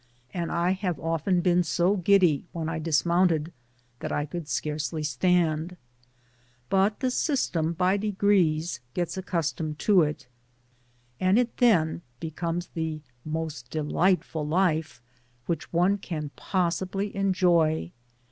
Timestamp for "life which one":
14.43-15.99